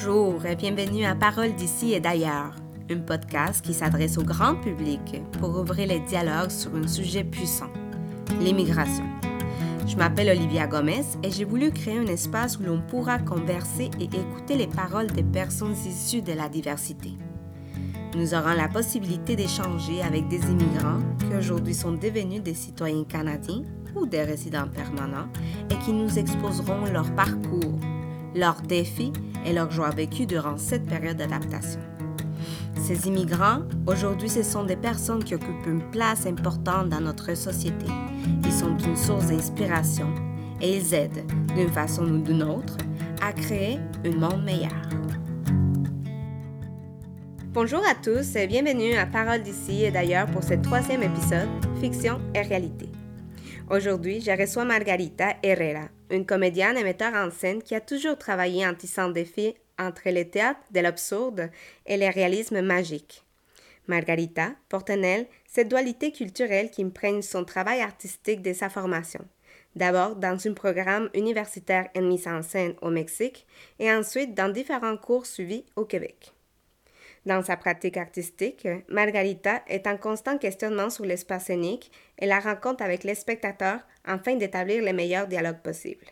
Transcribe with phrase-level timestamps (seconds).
[0.00, 2.54] Bonjour et bienvenue à Parole d'ici et d'ailleurs,
[2.88, 7.66] un podcast qui s'adresse au grand public pour ouvrir les dialogues sur un sujet puissant,
[8.40, 9.02] l'immigration.
[9.88, 14.04] Je m'appelle Olivia Gomez et j'ai voulu créer un espace où l'on pourra converser et
[14.04, 17.14] écouter les paroles des personnes issues de la diversité.
[18.14, 23.64] Nous aurons la possibilité d'échanger avec des immigrants qui aujourd'hui sont devenus des citoyens canadiens
[23.96, 25.26] ou des résidents permanents
[25.70, 27.77] et qui nous exposeront leur parcours,
[28.34, 29.12] leurs défis
[29.44, 31.80] et leurs joies vécues durant cette période d'adaptation.
[32.76, 37.86] Ces immigrants, aujourd'hui, ce sont des personnes qui occupent une place importante dans notre société.
[38.44, 40.08] Ils sont une source d'inspiration
[40.60, 42.76] et ils aident, d'une façon ou d'une autre,
[43.20, 44.70] à créer un monde meilleur.
[47.52, 51.48] Bonjour à tous et bienvenue à Parole d'ici et d'ailleurs pour ce troisième épisode,
[51.80, 52.88] Fiction et réalité.
[53.70, 58.66] Aujourd'hui, je reçois Margarita Herrera, une comédienne et metteur en scène qui a toujours travaillé
[58.66, 61.50] en tissant des fils entre le théâtre de l'absurde
[61.84, 63.24] et le réalisme magique.
[63.86, 69.20] Margarita porte en elle cette dualité culturelle qui imprègne son travail artistique de sa formation.
[69.76, 73.46] D'abord dans un programme universitaire en mise en scène au Mexique
[73.78, 76.32] et ensuite dans différents cours suivis au Québec.
[77.26, 82.82] Dans sa pratique artistique, Margarita est en constant questionnement sur l'espace scénique et la rencontre
[82.82, 86.06] avec les spectateurs afin d'établir les meilleurs dialogues possibles.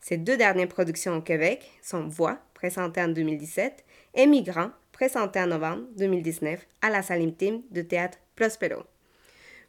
[0.00, 5.46] Ses deux dernières productions au Québec sont Voix, présentée en 2017, et Migrants, présentée en
[5.46, 8.84] novembre 2019 à la salle intime de théâtre Prospero.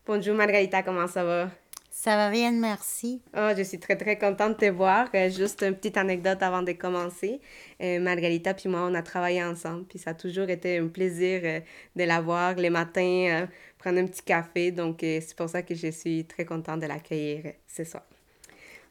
[0.06, 1.52] Bonjour Margarita, comment ça va?
[1.94, 3.22] Ça va bien, merci.
[3.36, 5.09] Oh, je suis très, très contente de te voir.
[5.14, 7.42] Euh, juste une petite anecdote avant de commencer.
[7.84, 11.42] Euh, Margarita puis moi, on a travaillé ensemble, puis ça a toujours été un plaisir
[11.44, 11.59] euh,
[11.97, 13.45] de la voir les matins,
[13.78, 14.72] prendre un petit café.
[14.72, 18.03] Donc, c'est pour ça que je suis très contente de l'accueillir ce soir.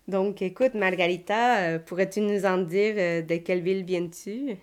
[0.06, 4.56] Donc, écoute, Margarita, pourrais-tu nous en dire de quelle ville viens-tu?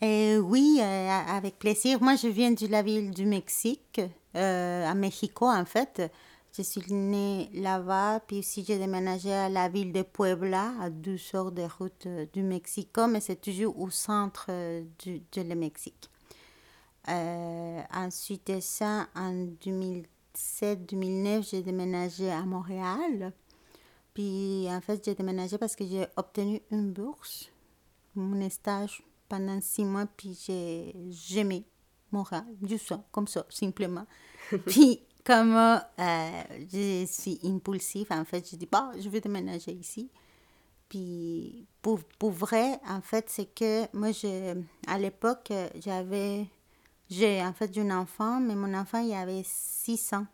[0.00, 2.00] oui, avec plaisir.
[2.00, 4.00] Moi, je viens de la ville du Mexique,
[4.34, 6.10] à Mexico, en fait.
[6.56, 11.34] Je suis née là-bas, puis aussi j'ai déménagé à la ville de Puebla, à 12
[11.34, 15.54] heures de route euh, du Mexique, mais c'est toujours au centre euh, du, de le
[15.54, 16.10] Mexique.
[17.08, 19.46] Euh, ensuite de ça, en
[20.34, 23.32] 2007-2009, j'ai déménagé à Montréal.
[24.14, 27.50] Puis en fait, j'ai déménagé parce que j'ai obtenu une bourse,
[28.14, 31.64] mon stage pendant six mois, puis j'ai aimé
[32.10, 34.06] Montréal, juste ça, comme ça, simplement.
[34.66, 35.78] puis comme euh,
[36.72, 40.10] je suis impulsive, en fait, je dis, bon, je vais déménager ici.
[40.88, 46.46] Puis, pour, pour vrai, en fait, c'est que moi, je, à l'époque, j'avais,
[47.10, 50.26] j'ai en fait un enfant, mais mon enfant, il avait 6 ans.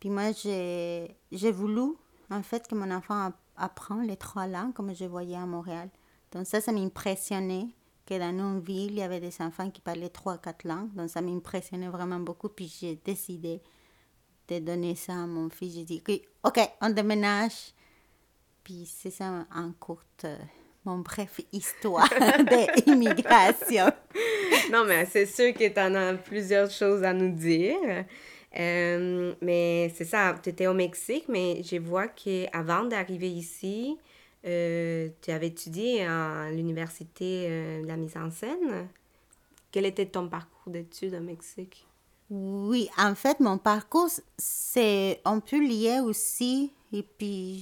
[0.00, 1.92] Puis moi, j'ai, j'ai voulu,
[2.30, 5.90] en fait, que mon enfant apprenne les trois langues, comme je voyais à Montréal.
[6.32, 7.68] Donc ça, ça m'impressionnait
[8.04, 10.92] que dans une ville, il y avait des enfants qui parlaient trois, quatre langues.
[10.94, 12.48] Donc ça m'impressionnait vraiment beaucoup.
[12.48, 13.60] Puis j'ai décidé
[14.48, 15.74] de donner ça à mon fils.
[15.74, 16.02] J'ai dit,
[16.44, 17.72] OK, on déménage.
[18.62, 20.36] Puis c'est ça en courte, euh,
[20.84, 22.08] mon bref histoire
[22.86, 23.86] d'immigration.
[24.72, 27.76] non, mais c'est sûr que tu en as plusieurs choses à nous dire.
[28.58, 33.96] Euh, mais c'est ça, tu étais au Mexique, mais je vois qu'avant d'arriver ici,
[34.44, 37.48] euh, tu avais étudié à l'université
[37.82, 38.88] de la mise en scène.
[39.70, 41.86] Quel était ton parcours d'études au Mexique?
[42.28, 47.60] Oui, en fait, mon parcours, c'est un peu lié aussi, et puis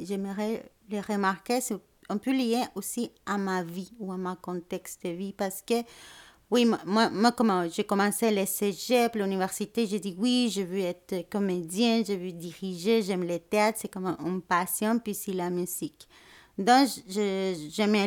[0.00, 1.76] j'aimerais le remarquer, c'est
[2.08, 5.74] un peu lié aussi à ma vie ou à mon contexte de vie, parce que,
[6.50, 11.28] oui, moi, moi comment j'ai commencé le cégep, l'université, j'ai dit oui, je veux être
[11.30, 16.08] comédienne, je veux diriger, j'aime le théâtre, c'est comme une passion, puis c'est la musique.
[16.58, 18.06] Donc, je, je m'ai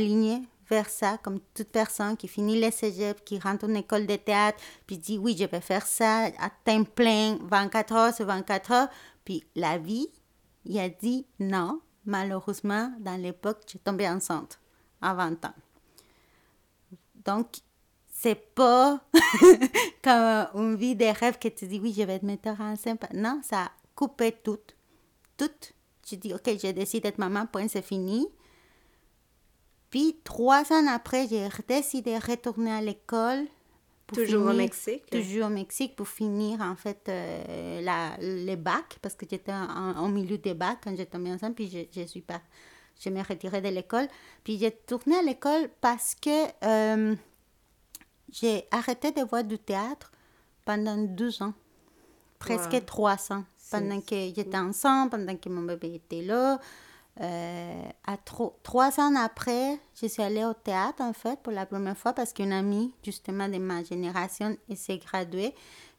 [0.70, 4.60] vers ça, comme toute personne qui finit le cégep, qui rentre en école de théâtre,
[4.86, 8.90] puis dit oui, je vais faire ça à temps plein, 24 heures sur 24 heures.
[9.26, 10.08] Puis la vie,
[10.66, 11.82] il a dit non.
[12.06, 14.62] Malheureusement, dans l'époque, j'ai tombé enceinte
[15.02, 15.54] à 20 ans.
[17.26, 17.58] Donc,
[18.10, 19.02] c'est pas
[20.04, 22.76] comme une vie de rêve que tu dis oui, je vais être metteur en.
[23.14, 24.60] Non, ça a coupé tout.
[25.36, 25.52] Tout.
[26.10, 28.28] Je dis ok, j'ai décidé d'être maman, point, c'est fini.
[29.90, 33.46] Puis trois ans après, j'ai décidé de retourner à l'école.
[34.08, 35.10] Toujours au Mexique?
[35.10, 39.52] Toujours au Mexique pour finir en fait euh, la, les bacs parce que j'étais
[40.00, 42.40] au milieu des bacs quand j'étais tombée enceinte puis je, je suis pas
[42.98, 44.08] je me retirée de l'école
[44.46, 47.16] puis j'ai tourné à l'école parce que euh,
[48.32, 50.10] j'ai arrêté de voir du théâtre
[50.64, 51.54] pendant deux ans
[52.40, 56.62] presque trois ans pendant que j'étais enceinte pendant que mon bébé était là
[57.20, 61.98] Euh, à trois ans après, je suis allée au théâtre, en fait, pour la première
[61.98, 65.56] fois, parce qu'une amie, justement, de ma génération, s'est graduée,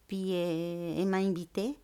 [0.06, 1.76] puis euh, elle, m'a invitée.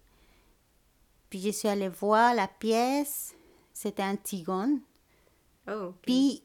[1.31, 3.34] Puis je suis allée voir la pièce,
[3.72, 4.81] c'était Antigone.
[5.69, 6.42] Oh, Puis,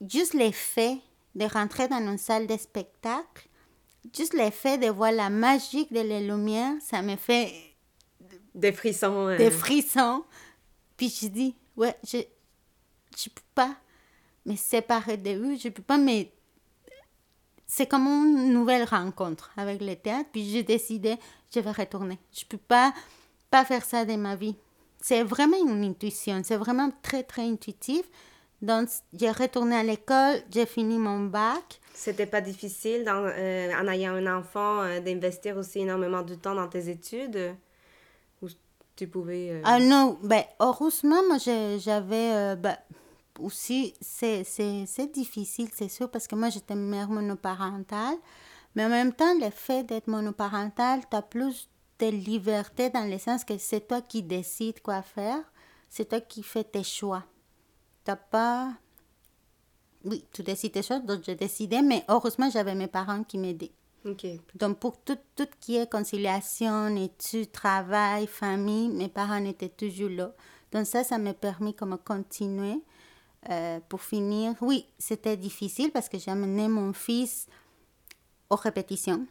[0.00, 0.98] juste l'effet
[1.36, 3.48] de rentrer dans une salle de spectacle,
[4.16, 7.52] juste l'effet de voir la magie de la lumière, ça me fait...
[8.52, 9.36] Des frissons.
[9.36, 10.24] Des frissons.
[10.96, 12.18] Puis je dis, ouais, je
[13.16, 13.76] je peux pas
[14.44, 16.32] me séparer de eux, je peux pas mais
[17.66, 21.16] c'est comme une nouvelle rencontre avec le théâtre, puis j'ai décidé,
[21.52, 22.18] je vais retourner.
[22.32, 22.92] Je peux pas
[23.50, 24.56] pas faire ça de ma vie.
[25.00, 28.04] C'est vraiment une intuition, c'est vraiment très très intuitif.
[28.62, 31.80] Donc j'ai retourné à l'école, j'ai fini mon bac.
[31.92, 36.54] C'était pas difficile dans, euh, en ayant un enfant euh, d'investir aussi énormément de temps
[36.54, 37.54] dans tes études?
[38.96, 39.50] Tu pouvais...
[39.50, 42.32] Euh, ah non, ben, heureusement, moi, j'avais...
[42.32, 42.76] Euh, ben,
[43.40, 44.44] aussi, c'est
[45.12, 48.16] difficile, c'est sûr, parce que moi, j'étais mère monoparentale.
[48.74, 51.68] Mais en même temps, le fait d'être monoparentale, tu as plus
[51.98, 55.40] de liberté dans le sens que c'est toi qui décides quoi faire.
[55.88, 57.24] C'est toi qui fais tes choix.
[58.04, 58.72] Tu pas...
[60.04, 63.72] Oui, tu décides tes choix, donc j'ai décidé, mais heureusement, j'avais mes parents qui m'aidaient.
[64.54, 70.32] Donc, pour tout, tout qui est conciliation, études, travail, famille, mes parents étaient toujours là.
[70.72, 72.82] Donc, ça, ça m'a permis comme continuer.
[73.50, 77.46] Euh, pour finir, oui, c'était difficile parce que j'ai amené mon fils
[78.48, 79.26] aux répétitions,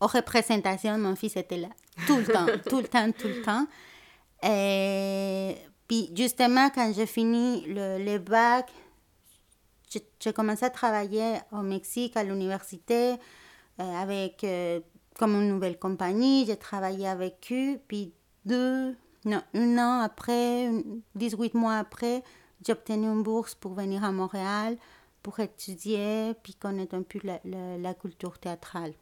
[0.00, 0.98] aux représentations.
[0.98, 1.68] Mon fils était là
[2.06, 3.66] tout le temps, tout le temps, tout le temps.
[4.42, 5.56] Et
[5.86, 8.70] puis, justement, quand j'ai fini le, le bac,
[10.20, 13.14] j'ai commencé à travailler au Mexique, à l'université.
[13.80, 14.80] Euh, avec euh,
[15.18, 16.44] comme une nouvelle compagnie.
[16.46, 17.78] J'ai travaillé avec eux.
[17.86, 18.12] Puis
[18.44, 20.70] deux, non, un an après,
[21.14, 22.24] 18 mois après,
[22.64, 24.76] j'ai obtenu une bourse pour venir à Montréal
[25.22, 27.40] pour étudier puis connaître un peu la,
[27.78, 28.94] la, culture théâtrale.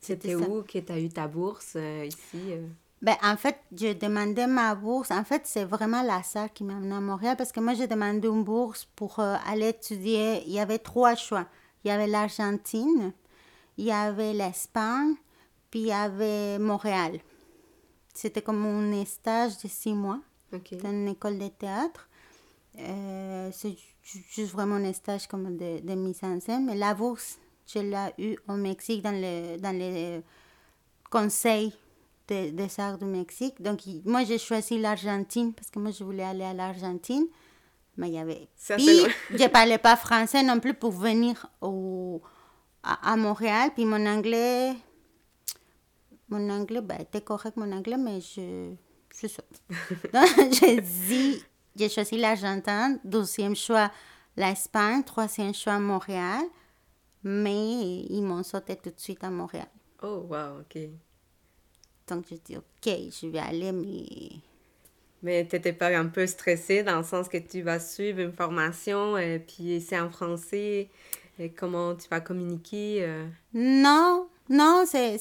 [0.00, 2.54] C'était où que tu as eu ta bourse euh, ici
[3.02, 5.10] ben, en fait, j'ai demandé ma bourse.
[5.10, 7.86] En fait, c'est vraiment la salle qui m'a amené à Montréal parce que moi, j'ai
[7.86, 10.42] demandé une bourse pour aller étudier.
[10.46, 11.46] Il y avait trois choix.
[11.84, 13.12] Il y avait l'Argentine,
[13.76, 15.14] il y avait l'Espagne,
[15.70, 17.18] puis il y avait Montréal.
[18.12, 20.20] C'était comme un stage de six mois
[20.52, 22.08] dans une école de théâtre.
[22.78, 26.66] Euh, c'est juste vraiment un stage comme de, de, mise en scène.
[26.66, 30.22] Mais la bourse, je l'ai eu au Mexique dans le, dans le
[31.10, 31.72] conseil
[32.28, 33.60] des arts du Mexique.
[33.60, 37.26] Donc, moi, j'ai choisi l'Argentine parce que moi, je voulais aller à l'Argentine.
[37.96, 38.48] Mais il y avait.
[38.76, 39.00] Puis,
[39.30, 42.20] je ne parlais pas français non plus pour venir au,
[42.84, 44.74] à, Montréal, puis mon anglais,
[46.28, 48.74] mon anglais, ben, était correct mon anglais, mais je,
[49.10, 49.42] c'est ça.
[50.12, 51.42] Donc, j'ai dit,
[51.74, 53.90] j'ai choisi l'Argentine, deuxième choix
[54.36, 56.42] l'Espagne, troisième choix Montréal,
[57.22, 59.68] mais ils m'ont sauté tout de suite à Montréal.
[60.02, 60.78] Oh, wow, ok.
[62.08, 64.40] Donc, j'ai dit, ok, je vais aller, mais...
[65.22, 69.16] Mais t'étais pas un peu stressée dans le sens que tu vas suivre une formation,
[69.16, 70.90] et puis c'est en français,
[71.38, 73.26] et comment tu vas communiquer euh?
[73.52, 75.16] Non, non, c'est,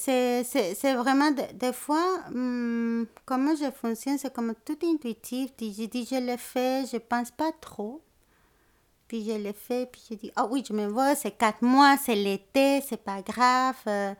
[0.95, 5.51] vraiment des fois, hum, comment je fonctionne, c'est comme tout intuitif.
[5.59, 8.01] Je dis, je le fais, je pense pas trop.
[9.07, 11.97] Puis je le fais, puis je dis, ah oui, je me vois, c'est quatre mois,
[12.03, 13.77] c'est l'été, c'est pas grave.
[13.87, 14.13] Euh,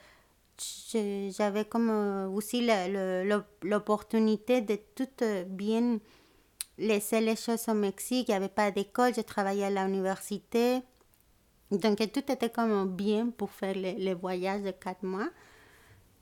[1.38, 2.68] j'avais comme euh, aussi
[3.64, 5.08] l'opportunité de tout
[5.48, 6.00] bien
[6.78, 8.30] laisser les choses au Mexique.
[8.30, 10.82] Il n'y avait pas d'école, je travaillais à l'université.
[11.78, 15.30] Donc, tout était comme bien pour faire le, voyage de quatre mois.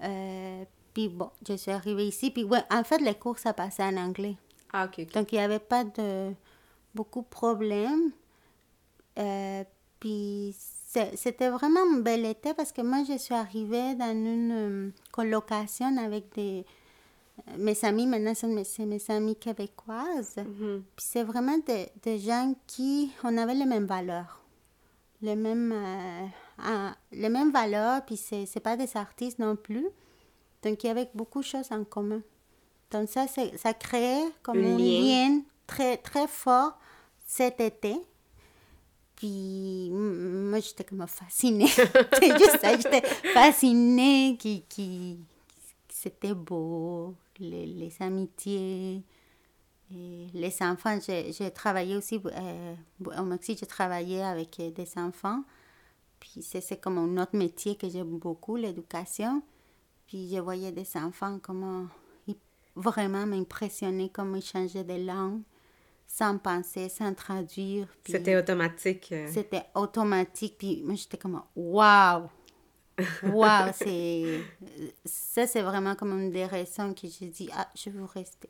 [0.03, 2.31] Euh, puis bon, je suis arrivée ici.
[2.31, 4.35] Puis ouais, en fait, les cours, ça passait en anglais.
[4.73, 5.11] Ah, ok.
[5.13, 6.33] Donc, il n'y avait pas de
[6.95, 8.11] beaucoup de problèmes.
[9.19, 9.63] Euh,
[9.99, 10.55] puis
[11.15, 15.97] c'était vraiment un bel été parce que moi, je suis arrivée dans une euh, colocation
[15.97, 16.65] avec des...
[17.57, 20.35] Mes amis, maintenant, c'est mes, mes amis québécoises.
[20.37, 20.81] Mm-hmm.
[20.95, 23.11] Puis c'est vraiment des, des gens qui...
[23.23, 24.40] On avait les mêmes valeurs
[25.21, 29.87] les mêmes, euh, les mêmes valeurs, puis c'est, c'est pas des artistes non plus.
[30.63, 32.21] Donc, il y avait beaucoup de choses en commun.
[32.91, 35.41] Donc, ça, c'est, ça créait comme un lien.
[35.65, 36.77] très, très fort
[37.25, 37.95] cet été.
[39.15, 41.67] Puis, moi, j'étais comme fascinée.
[41.67, 43.01] c'est juste ça, j'étais
[43.33, 45.19] fascinée, qui, qui,
[45.89, 49.03] c'était beau, les, les amitiés
[50.33, 52.75] les enfants, j'ai travaillé aussi euh,
[53.17, 55.43] au Mexique, j'ai travaillé avec euh, des enfants.
[56.19, 59.41] Puis c'est comme un autre métier que j'aime beaucoup, l'éducation.
[60.07, 61.87] Puis je voyais des enfants comment
[62.27, 62.35] ils
[62.75, 65.41] vraiment m'impressionnaient, comment ils changeaient de langue.
[66.07, 67.87] sans penser, sans traduire.
[68.05, 69.09] C'était automatique.
[69.13, 69.27] euh.
[69.31, 70.55] C'était automatique.
[70.57, 72.27] Puis moi, j'étais comme, waouh!
[73.23, 73.71] Waouh!
[73.73, 74.41] c'est...
[75.05, 78.49] Ça, c'est vraiment comme une des raisons que j'ai dit, ah, je veux rester.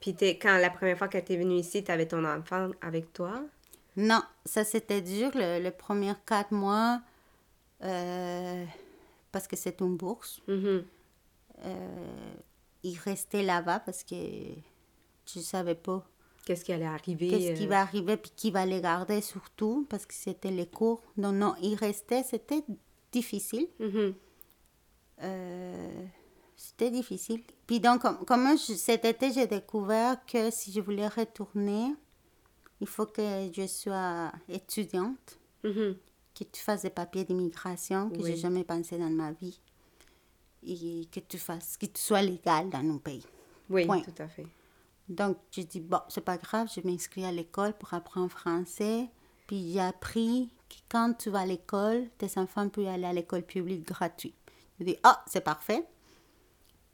[0.00, 2.70] Puis t'es- quand la première fois que tu es venue ici, tu avais ton enfant
[2.80, 3.42] avec toi?
[3.96, 7.00] Non, ça c'était dur le, le premier quatre mois
[7.82, 8.64] euh,
[9.32, 10.40] parce que c'est une bourse.
[10.48, 10.84] Mhm.
[11.64, 12.32] Euh,
[12.82, 16.02] il restait là-bas parce que ne savais pas
[16.46, 17.28] Qu'est-ce qui allait arriver?
[17.28, 20.66] qu'est-ce qui euh, va arriver puis qui va les garder surtout parce que c'était les
[20.66, 21.02] cours.
[21.18, 22.64] Non, non, il restait, c'était
[23.12, 23.66] difficile.
[23.78, 24.14] mhm.
[25.22, 26.04] Euh,
[26.62, 27.42] c'était difficile.
[27.66, 31.94] Puis donc, comme, comme je- cet été, j'ai découvert que si je voulais retourner,
[32.80, 35.38] il faut que je sois étudiante.
[35.64, 35.96] Mhm.
[36.32, 38.36] que tu fasses des papiers d'immigration que j'ai Oui.
[38.38, 39.60] jamais pensé dans ma vie
[40.66, 43.24] et que tu fasses que tu sois légal dans nos pays.
[43.68, 44.00] Oui, Point.
[44.00, 44.46] tout à fait.
[45.08, 49.08] Donc je dis bon, c'est pas grave, je m'inscris à l'école pour apprendre français.
[49.48, 53.42] Puis j'ai appris que quand tu vas à l'école, tes enfants peuvent aller à l'école
[53.42, 54.36] publique gratuite.
[54.78, 55.84] Je dis ah, c'est parfait.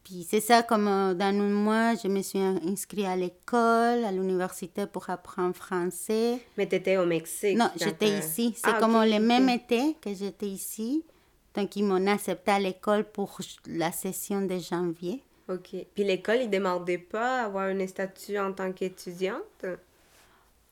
[0.07, 4.13] Puis c'est ça, comme euh, dans un mois, je me suis inscrit à l'école, à
[4.13, 6.39] l'université pour apprendre français.
[6.57, 7.59] Mais tu étais au Mexique.
[7.59, 8.55] Non, j'étais t'as- ici.
[8.57, 11.03] C'est Ah, comme ok, le même été que j'étais ici.
[11.57, 15.25] Donc, ils m'ont accepté à l'école pour la session de janvier.
[15.49, 15.71] OK.
[15.93, 19.65] Puis l'école, ils ne demandaient pas avoir un statut en tant qu'étudiante?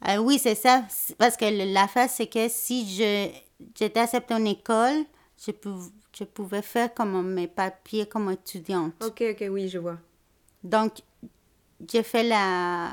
[0.06, 0.84] Euh, oui, c'est ça.
[1.18, 3.30] Parce que le- l'affaire, c'est que si je
[3.76, 5.04] j'étais acceptée en école,
[5.44, 8.94] je, pou- je pouvais faire comme mes papiers comme étudiante.
[9.04, 9.98] OK, OK, oui, je vois.
[10.62, 11.00] Donc,
[11.88, 12.92] j'ai fait la...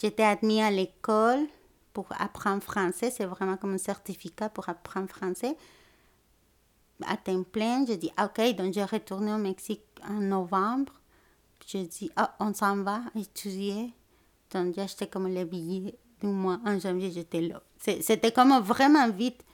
[0.00, 1.46] J'étais admise à l'école
[1.92, 3.10] pour apprendre français.
[3.10, 5.56] C'est vraiment comme un certificat pour apprendre français.
[7.04, 10.92] À temps plein, j'ai dit, OK, donc j'ai retourné au Mexique en novembre.
[11.66, 13.92] J'ai dit, ah, on s'en va étudier.
[14.52, 16.58] Donc, j'ai acheté comme les billets du mois.
[16.64, 17.62] En janvier, j'étais là.
[17.78, 19.44] C'était comme vraiment vite.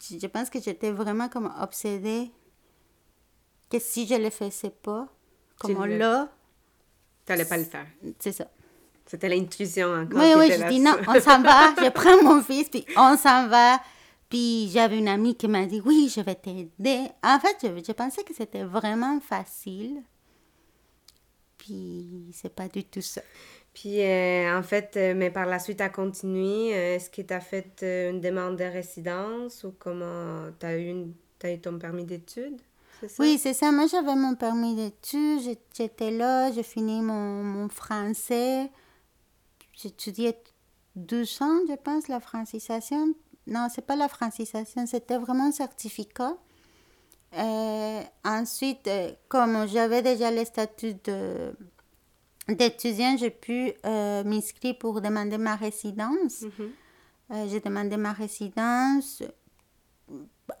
[0.00, 2.30] Je pense que j'étais vraiment comme obsédée
[3.70, 5.08] que si je le faisais pas,
[5.58, 6.28] comme le- là,
[7.26, 7.86] Tu n'allais pas le faire.
[8.18, 8.48] c'est ça.
[9.06, 10.20] C'était l'intrusion encore.
[10.20, 11.74] Oui, oui, je dis non, on s'en va.
[11.82, 13.80] Je prends mon fils, puis on s'en va.
[14.28, 17.08] Puis j'avais une amie qui m'a dit, oui, je vais t'aider.
[17.22, 20.02] En fait, je, je pensais que c'était vraiment facile.
[21.56, 23.22] Puis c'est pas du tout ça.
[23.80, 26.74] Puis, euh, en fait, euh, mais par la suite, tu as continué.
[26.74, 27.80] Euh, Est-ce que tu as fait
[28.10, 32.60] une demande de résidence ou comment tu as, eu une- t'as eu ton permis d'études?
[33.20, 33.70] Oui, c'est ça.
[33.70, 35.40] Moi, j'avais mon permis d'études.
[35.76, 38.68] J'étais là, j'ai fini mon, mon français.
[39.80, 40.36] J'étudiais
[40.96, 43.14] 12 ans, je pense, la francisation.
[43.46, 46.36] Non, c'est pas la francisation, c'était vraiment un certificat.
[48.24, 48.90] Ensuite,
[49.28, 51.52] comme j'avais déjà le statut de
[52.48, 56.42] d'étudiant, j'ai pu euh, m'inscrire pour demander ma résidence.
[56.42, 56.70] Mhm.
[57.30, 59.22] Euh, j'ai demandé ma résidence.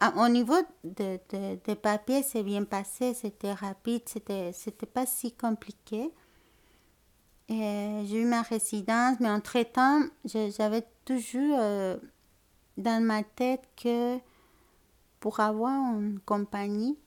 [0.00, 4.52] À- Au niveau de, de- des papiers, c'est bien passé, c'était rapide, c'était,
[4.92, 6.10] pas si compliqué.
[7.48, 11.96] J'ai eu ma résidence, mais entre-temps, j'avais toujours euh,
[12.76, 14.18] dans ma tête que
[15.20, 16.98] pour avoir une compagnie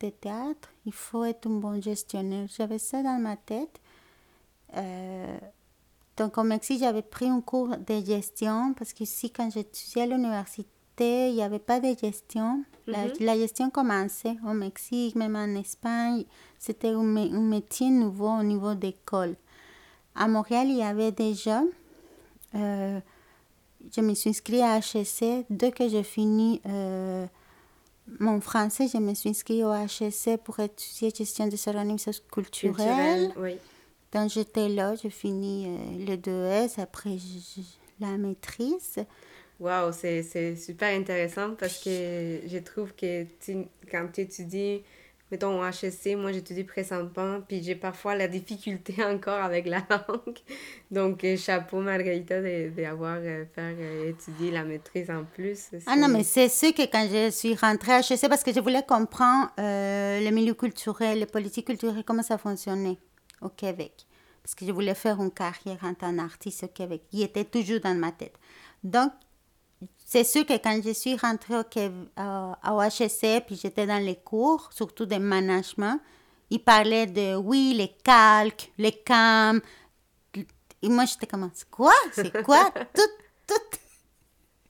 [0.00, 2.48] de théâtre, il faut être un bon gestionnaire.
[2.48, 3.80] J'avais ça dans ma tête.
[4.76, 5.38] Euh,
[6.16, 10.68] donc, au Mexique, j'avais pris un cours de gestion parce qu'ici, quand j'étudiais à l'université,
[11.30, 12.64] il n'y avait pas de gestion.
[12.86, 16.24] La, la gestion commençait au Mexique, même en Espagne.
[16.58, 19.36] C'était un, un métier nouveau au niveau d'école.
[20.14, 21.62] À Montréal, il y avait déjà.
[22.54, 23.00] euh,
[23.94, 25.46] je me suis inscrite à HEC.
[25.50, 27.26] Dès que j'ai fini euh,
[28.20, 32.74] mon français, je me suis inscrite au HEC pour étudier gestion des organismes culturels.
[32.76, 33.56] Culturel, oui.
[34.14, 37.62] Donc j'étais là, j'ai fini euh, le 2S, après je- je-
[38.00, 39.04] la maîtrise.
[39.60, 44.82] Wow, c'est super intéressant parce que je trouve que tu- quand tu étudies,
[45.30, 50.38] mettons au HSC, moi j'étudie présentement, puis j'ai parfois la difficulté encore avec la langue.
[50.90, 55.70] Donc, euh, chapeau Margarita d'avoir fait euh, étudier la maîtrise en plus.
[55.86, 58.60] Ah non, mais c'est sûr que quand je suis rentrée à HEC, parce que je
[58.60, 62.98] voulais comprendre euh, le milieu culturel, les politiques culturelles, comment ça fonctionnait
[63.40, 64.06] au Québec.
[64.42, 67.02] Parce que je voulais faire une carrière en tant qu'artiste au Québec.
[67.12, 68.38] Il était toujours dans ma tête.
[68.82, 69.12] Donc,
[70.04, 74.02] c'est sûr que quand je suis rentrée au, Québec, euh, au HEC, puis j'étais dans
[74.02, 75.98] les cours, surtout de management,
[76.50, 79.60] ils parlaient de, oui, les calques, les cams.
[80.82, 81.94] Et moi, j'étais comme, c'est quoi?
[82.12, 82.70] C'est quoi?
[82.94, 83.02] tout,
[83.46, 83.78] tout.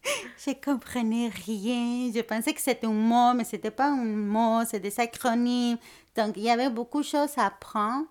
[0.38, 2.12] Je comprenais rien.
[2.14, 5.78] Je pensais que c'était un mot, mais c'était pas un mot, c'est des acronymes.
[6.16, 8.06] Donc, il y avait beaucoup de choses à apprendre.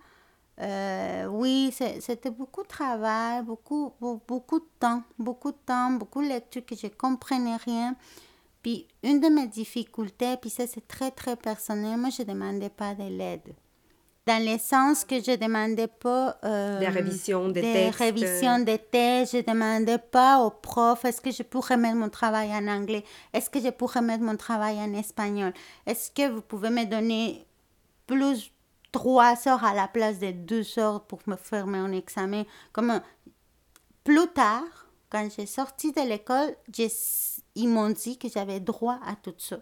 [0.61, 6.27] Euh, oui, c'était beaucoup de travail, beaucoup, beaucoup de temps, beaucoup de temps, beaucoup de
[6.27, 7.95] lectures que je ne comprenais rien.
[8.61, 12.69] Puis une de mes difficultés, puis ça c'est très très personnel, moi je ne demandais
[12.69, 13.53] pas de l'aide.
[14.25, 16.37] Dans le sens que je ne demandais pas...
[16.45, 21.19] Euh, des révisions des, des révisions des textes, je ne demandais pas au prof, est-ce
[21.19, 24.77] que je pourrais mettre mon travail en anglais, est-ce que je pourrais mettre mon travail
[24.77, 25.51] en espagnol,
[25.85, 27.45] est-ce que vous pouvez me donner
[28.07, 28.52] plus
[28.93, 32.43] trois heures à la place de deux heures pour me faire mon examen.
[32.71, 33.01] Comme
[34.05, 36.55] plus tard, quand j'ai sorti de l'école,
[37.55, 39.57] ils m'ont dit que j'avais droit à tout ça.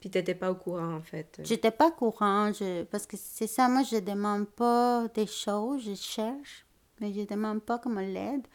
[0.00, 1.40] Puis tu n'étais pas au courant, en fait.
[1.42, 5.82] J'étais pas au courant, je, parce que c'est ça, moi, je demande pas des choses,
[5.84, 6.66] je cherche,
[7.00, 8.46] mais je demande pas comment l'aide.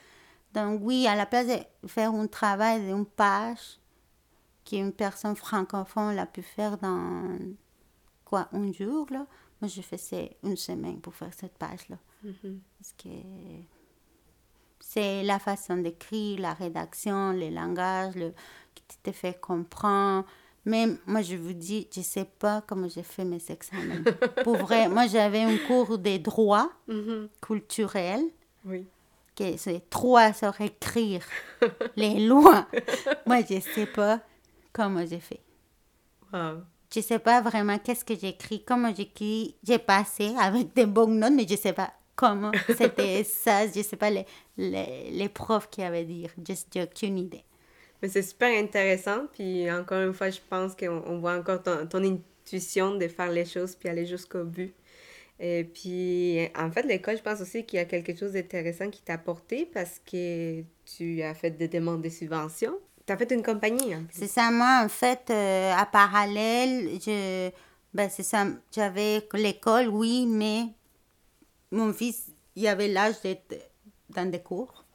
[0.53, 3.79] Donc oui, à la place de faire un travail d'une page
[4.63, 7.38] qu'une personne francophone a pu faire dans,
[8.24, 9.25] quoi, un jour, là,
[9.63, 11.96] moi, je faisais une semaine pour faire cette page-là.
[12.25, 12.60] Mm-hmm.
[12.77, 13.10] Parce que
[14.82, 18.34] c'est la façon d'écrire, la rédaction, le langage, le,
[18.75, 20.25] qui te fait comprendre.
[20.65, 24.03] Mais moi, je vous dis, je ne sais pas comment j'ai fait mes examens.
[24.43, 27.29] Pour vrai, moi, j'avais un cours de droit mm-hmm.
[27.39, 28.22] culturel.
[28.65, 28.86] Oui.
[29.34, 31.25] Que c'est trois heures écrire
[31.96, 32.67] les lois.
[33.25, 34.20] moi, je ne sais pas
[34.74, 35.39] comment j'ai fait.
[36.34, 36.63] Wow.
[36.93, 39.55] Je ne sais pas vraiment qu'est-ce que j'écris, comment j'écris.
[39.63, 43.67] J'ai passé avec des bonnes notes, mais je ne sais pas comment c'était ça.
[43.67, 46.27] Je ne sais pas les, les, les, profs qui avaient dit.
[46.47, 47.43] Juste, aucune idée.
[48.00, 49.25] Mais c'est super intéressant.
[49.33, 53.45] Puis encore une fois, je pense qu'on voit encore ton, ton, intuition de faire les
[53.45, 54.75] choses puis aller jusqu'au but.
[55.39, 59.01] Et puis, en fait, l'école, je pense aussi qu'il y a quelque chose d'intéressant qui
[59.01, 62.77] t'a apporté parce que tu as fait des demandes de subventions.
[63.05, 63.95] Tu as fait une compagnie.
[64.12, 67.50] C'est ça, moi, en fait, euh, à parallèle, je,
[67.93, 70.67] ben, c'est ça, j'avais l'école, oui, mais
[71.72, 73.72] mon fils, il avait l'âge d'être
[74.10, 74.86] dans des cours.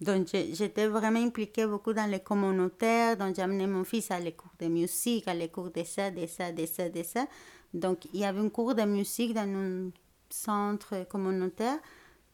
[0.00, 3.16] Donc, j'étais vraiment impliquée beaucoup dans les communautaires.
[3.16, 6.26] Donc, j'amenais mon fils à les cours de musique, à les cours de ça, de
[6.26, 7.26] ça, de ça, de ça.
[7.72, 9.90] Donc, il y avait un cours de musique dans un
[10.28, 11.78] centre communautaire.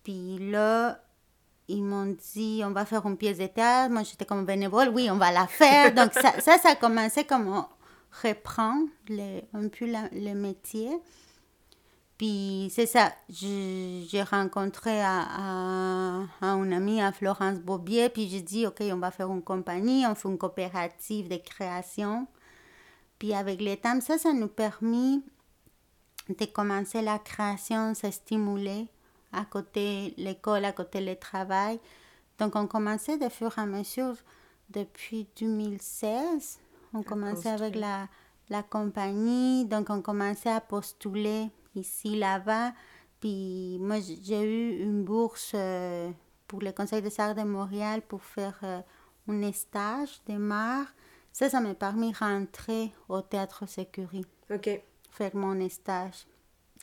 [0.03, 1.03] Puis là,
[1.69, 3.93] ils m'ont dit on va faire une pièce de théâtre.
[3.93, 5.95] Moi, j'étais comme bénévole, oui, on va la faire.
[5.95, 7.65] Donc, ça, ça, ça a commencé comme on
[8.23, 8.75] reprend
[9.11, 10.91] un peu le métier.
[12.17, 18.83] Puis, c'est ça, j'ai rencontré à, à, à, à Florence Bobier, puis j'ai dit, OK,
[18.91, 22.27] on va faire une compagnie, on fait une coopérative de création.
[23.21, 25.21] Puis, avec les temps, ça, ça nous permet
[26.29, 28.89] de commencer la création, se stimuler
[29.33, 31.81] à côté l'école, à côté le travail.
[32.39, 34.15] Donc, on commençait de fur et à mesure
[34.71, 36.61] depuis 2016.
[36.95, 38.09] On commençait avec la,
[38.49, 42.73] la compagnie, donc on commençait à postuler ici, là-bas.
[43.21, 46.11] Puis moi, j'ai eu une bourse euh,
[46.47, 48.81] pour le Conseil des arts de Montréal pour faire euh,
[49.29, 50.87] un stage de mar.
[51.33, 54.27] Ça, ça m'a permis de rentrer au Théâtre Sécurie.
[54.51, 54.83] OK.
[55.11, 56.27] Faire mon stage.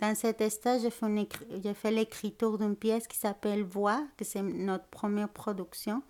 [0.01, 5.29] Dans cet stage, j'ai fait l'écriture d'une pièce qui s'appelle Voix, que c'est notre première
[5.29, 6.03] production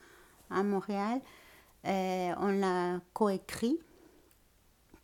[0.50, 1.22] à Montréal.
[1.86, 3.80] Euh, on l'a coécrit.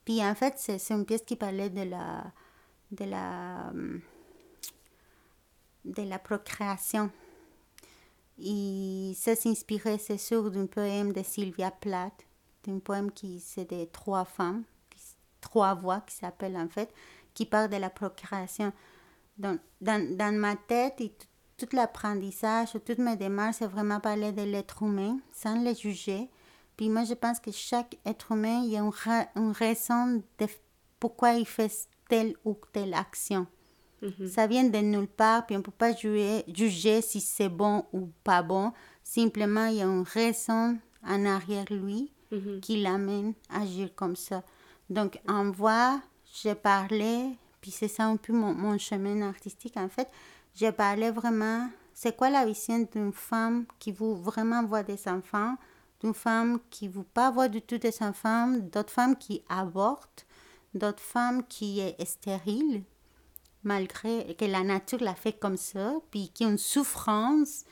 [0.03, 2.23] Puis en fait, c'est une pièce qui parlait de la,
[2.91, 3.71] de la,
[5.85, 7.11] de la procréation.
[8.39, 12.25] Et ça s'inspirait, c'est sûr, d'un poème de Sylvia Plath,
[12.63, 14.63] d'un poème qui c'est des trois femmes,
[15.39, 16.91] trois voix qui s'appelle en fait
[17.33, 18.71] qui parle de la procréation.
[19.37, 21.15] Dans, dans, dans ma tête, et
[21.57, 26.29] tout l'apprentissage, toutes mes démarches, c'est vraiment parler de l'être humain sans le juger.
[26.75, 28.81] Puis moi, je pense que chaque être humain, il y a
[29.35, 30.47] une, raison de
[30.99, 31.71] pourquoi il fait
[32.09, 33.45] telle ou telle action.
[34.01, 34.27] Mm-hmm.
[34.27, 37.85] Ça vient de nulle part, puis on ne peut pas juger, juger si c'est bon
[37.93, 38.73] ou pas bon.
[39.03, 42.59] Simplement, il y a une raison en arrière lui mm-hmm.
[42.61, 44.43] qui l'amène à agir comme ça.
[44.89, 46.01] Donc, en voix,
[46.33, 50.09] j'ai parlé, puis c'est ça un peu mon, mon, chemin artistique en fait,
[50.55, 55.55] j'ai parlé vraiment, c'est quoi la vision d'une femme qui veut vraiment voir des enfants,
[56.01, 60.25] d'une femme qui ne veut pas voir du tout des enfants, d'autres femmes qui avortent,
[60.73, 62.83] d'autres femmes qui est stérile,
[63.63, 67.63] malgré que la nature l'a fait comme ça, puis qui ont une souffrance.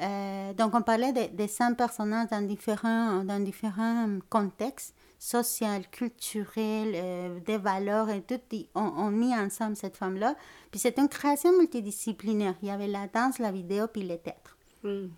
[0.00, 6.92] Euh, donc on parlait de, de 100 personnages dans différents, dans différents contextes social, culturel,
[6.94, 8.40] euh, des valeurs et tout,
[8.74, 10.36] on, on mis ensemble cette femme-là.
[10.70, 12.54] Puis c'est une création multidisciplinaire.
[12.62, 14.56] Il y avait la danse, la vidéo, puis le théâtre.
[14.84, 15.08] Hmm,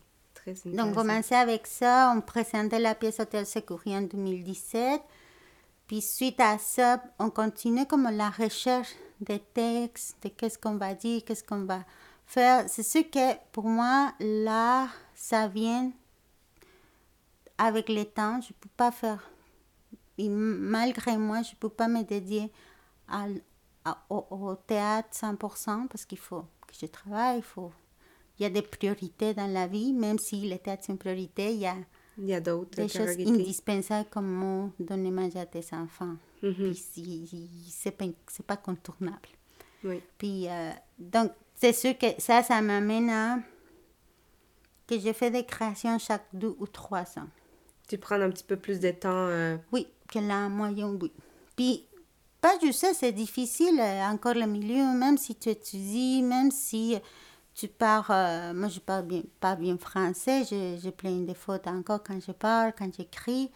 [0.65, 2.15] Donc, on commençait avec ça.
[2.17, 5.03] On présentait la pièce Hôtel Secourie en 2017.
[5.87, 10.95] Puis suite à ça, on continuait comme la recherche des textes, de qu'est-ce qu'on va
[10.95, 11.81] dire, qu'est-ce qu'on va
[12.31, 12.69] faire.
[12.69, 15.91] C'est sûr que pour moi, là, ça vient
[17.59, 18.41] avec le temps.
[18.41, 19.31] Je ne peux pas faire.
[20.19, 22.51] Et malgré moi, je ne peux pas me dédier
[23.09, 23.27] à,
[24.09, 27.39] au, au, théâtre 100% parce qu'il faut que je travaille.
[27.39, 27.73] Il, faut,
[28.39, 31.55] il y a des priorités dans la vie, même si le théâtre c'est une priorité,
[31.55, 31.77] il y a,
[32.19, 36.17] il y a d'autres des choses indispensables comme donner manger à tes enfants.
[36.43, 36.93] Mm -hmm.
[36.93, 38.07] Puis c'est pas,
[38.47, 39.29] pas contournable.
[39.85, 40.03] Oui.
[40.19, 43.39] Puis, euh, donc, c'est sûr que ça, ça m'amène à
[44.87, 47.29] que je fais des créations chaque deux ou trois ans.
[47.87, 49.11] Tu prends un petit peu plus de temps.
[49.29, 49.57] Euh...
[49.71, 51.13] Oui, que la moyenne, oui.
[51.55, 51.87] Puis,
[52.41, 56.97] pas juste ça, c'est difficile, euh, encore le milieu, même si tu étudies, même si
[57.53, 58.11] tu pars.
[58.11, 62.33] Euh, moi, je parle bien, pas bien français, j'ai plein de fautes encore quand je
[62.33, 63.51] parle, quand j'écris.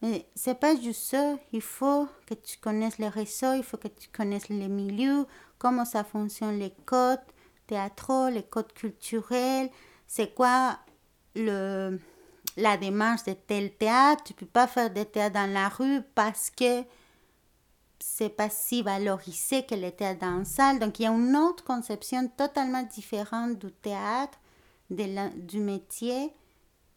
[0.00, 1.36] Mais c'est pas juste ça.
[1.52, 5.26] Il faut que tu connaisses les réseaux, il faut que tu connaisses les milieux,
[5.58, 7.20] comment ça fonctionne, les codes
[7.70, 9.70] théâtraux, les codes culturels,
[10.08, 10.76] c'est quoi
[11.36, 12.00] le,
[12.56, 14.24] la démarche de tel théâtre?
[14.24, 16.82] Tu peux pas faire des théâtres dans la rue parce que
[18.00, 20.80] c'est pas si valorisé que le théâtre dans la salle.
[20.80, 24.38] Donc il y a une autre conception totalement différente du théâtre,
[24.90, 26.32] de la, du métier,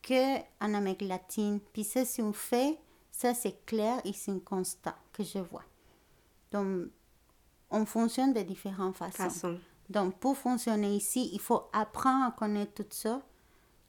[0.01, 1.59] qu'en Amérique latine.
[1.71, 2.79] Puis ça, c'est un fait,
[3.11, 5.65] ça c'est clair et c'est un constat que je vois.
[6.51, 6.89] Donc,
[7.69, 9.23] on fonctionne de différentes façons.
[9.23, 9.59] Façon.
[9.89, 13.21] Donc, pour fonctionner ici, il faut apprendre à connaître tout ça.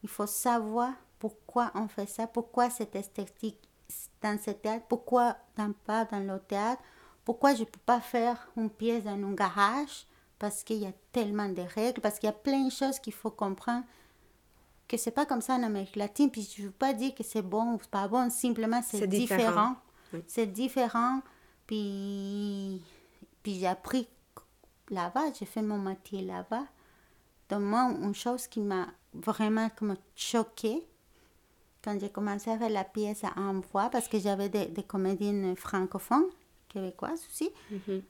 [0.02, 3.58] Il faut savoir pourquoi on fait ça, pourquoi cette esthétique
[4.22, 6.82] dans ce théâtre, pourquoi dans, pas dans le théâtre,
[7.24, 10.06] pourquoi je ne peux pas faire une pièce dans un garage,
[10.38, 13.12] parce qu'il y a tellement de règles, parce qu'il y a plein de choses qu'il
[13.12, 13.84] faut comprendre,
[14.86, 17.22] que c'est pas comme ça en Amérique latine, puis je ne veux pas dire que
[17.22, 19.40] c'est bon ou pas bon, simplement c'est différent.
[19.40, 19.76] différent.
[20.12, 20.24] Oui.
[20.26, 21.22] C'est différent,
[21.66, 22.82] puis,
[23.42, 24.08] puis j'ai appris
[24.90, 26.66] là-bas, j'ai fait mon métier là-bas.
[27.48, 30.86] Donc moi, une chose qui m'a vraiment comme choquée,
[31.82, 34.82] quand j'ai commencé à faire la pièce à en voix, parce que j'avais des, des,
[34.82, 36.30] comédiennes francophones,
[36.68, 38.02] québécoises aussi, mm -hmm.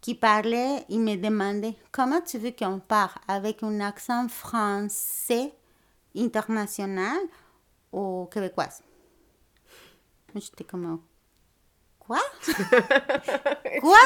[0.00, 5.54] qui parlaient, ils me demandaient comment tu veux qu'on parle avec un accent français
[6.14, 7.18] international
[7.92, 8.82] ou québécoise.
[10.34, 11.00] J'étais comme,
[12.12, 12.20] quoi?
[13.80, 13.98] quoi?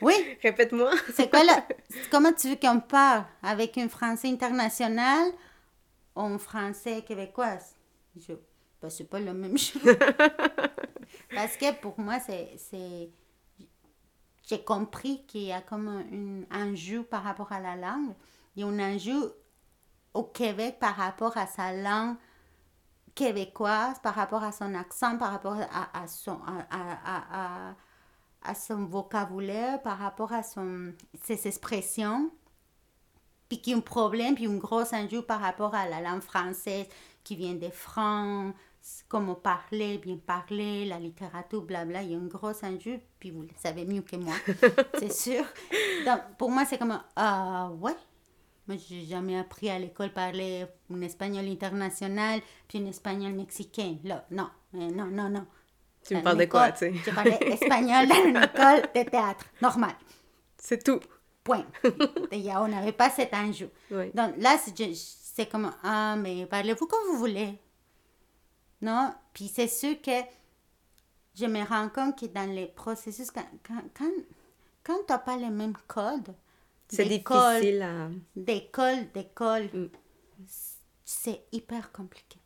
[0.00, 0.14] Oui.
[0.42, 0.92] Répète-moi.
[1.14, 1.66] C'est quoi la...
[2.10, 5.28] Comment tu veux qu'on parle avec un français international
[6.14, 7.74] ou un français québécoise?
[8.16, 8.32] Je,
[8.80, 9.82] ben, c'est pas la même chose.
[11.34, 13.10] Parce que pour moi, c'est.
[14.46, 18.14] J'ai compris qu'il y a comme un, un enjeu par rapport à la langue.
[18.54, 19.34] Il y a un enjeu
[20.12, 22.16] au Québec par rapport à sa langue
[23.14, 27.74] québécoise, par rapport à son accent, par rapport à, à son, à, à, à,
[28.42, 32.30] à, son vocabulaire, par rapport à son, ses expressions.
[33.48, 36.22] Puis qu'il y a un problème, puis un gros enjeu par rapport à la langue
[36.22, 36.86] française
[37.22, 38.54] qui vient des francs,
[39.08, 42.02] comment parler, bien parler, la littérature, blabla.
[42.02, 44.34] Il y a un gros enjeu, puis vous le savez mieux que moi,
[44.98, 45.44] c'est sûr.
[46.04, 47.96] Donc, pour moi, c'est comme, ah ouais.
[48.66, 53.96] Moi, j'ai jamais appris à l'école parler un espagnol international, puis un espagnol mexicain.
[54.04, 55.46] Là, non, non, non, non.
[56.06, 56.94] Tu me parles de quoi, tu sais?
[56.94, 59.94] Je parlais espagnol dans une école de théâtre, normal.
[60.58, 61.00] C'est tout.
[61.42, 61.66] Point.
[62.32, 63.70] on n'avait pas cet enjeu.
[63.90, 64.10] Oui.
[64.14, 67.58] Donc là, c'est comme, ah, mais parlez-vous comme vous voulez.
[68.80, 69.12] Non?
[69.34, 70.22] Puis c'est sûr que
[71.34, 74.10] je me rends compte que dans les processus, quand, quand, quand,
[74.82, 76.34] quand tu n'as pas les mêmes codes,
[76.88, 78.10] c'est difficile à...
[78.36, 79.88] d'école, d'école, Mm.
[81.04, 82.38] c'est hyper compliqué.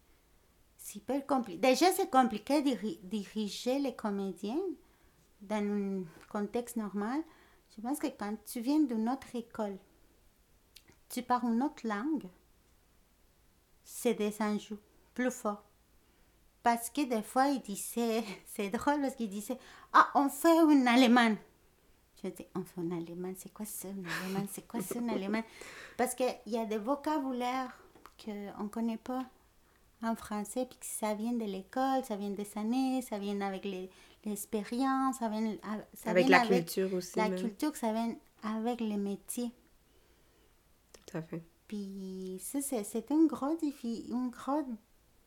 [0.77, 1.59] C'est hyper compliqué.
[1.59, 4.61] Déjà, c'est compliqué de diri- diriger les comédiens
[5.43, 7.21] dans un contexte normal.
[7.77, 9.77] Je pense que quand tu viens d'une autre école,
[11.09, 12.29] tu parles une autre langue,
[13.85, 14.81] c'est des enjeux
[15.15, 15.65] plus forts.
[16.63, 19.59] Parce que des fois, il disait, c'est drôle parce qu'il disait,
[19.93, 21.37] ah, on fait un allemand.
[22.23, 25.09] Je dis, on fait un allemand, c'est quoi ça, un allemand, c'est quoi ça, un
[25.09, 25.43] allemand?
[25.97, 27.77] Parce qu'il y a des vocabulaires
[28.25, 29.25] qu'on ne connaît pas
[30.03, 33.67] en français, puis que ça vient de l'école, ça vient des années, ça vient avec
[34.25, 35.55] l'expérience, ça vient,
[35.95, 37.19] ça Avec vient la culture aussi.
[37.19, 37.39] la même.
[37.41, 39.53] culture, ça vient avec les métiers.
[41.07, 41.43] Tout à fait.
[41.67, 44.65] Puis ça, c'est c'est un gros défi, un gros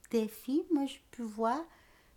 [0.09, 1.59] défi, moi je peux voir.